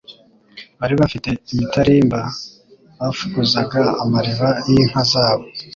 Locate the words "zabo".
5.11-5.45